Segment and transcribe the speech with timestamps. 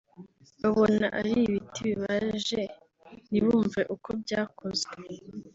[0.61, 2.61] Babona ari ibiti bibaje
[3.29, 4.95] ntibumve uko byakozwe